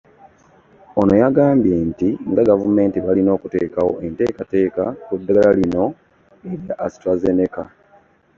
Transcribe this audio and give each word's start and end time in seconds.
Ono 0.99 1.13
yagambye 1.23 1.75
nti 1.89 2.09
nga 2.29 2.41
gavumenti 2.49 2.97
balina 3.05 3.29
okuteekawo 3.37 3.93
enteekateeka 4.05 4.83
ku 5.05 5.13
ddagala 5.19 5.51
lino 5.59 5.83
erya 6.51 6.73
AstraZeneca 6.85 7.63